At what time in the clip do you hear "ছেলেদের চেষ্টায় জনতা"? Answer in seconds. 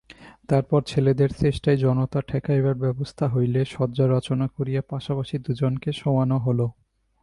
0.83-2.19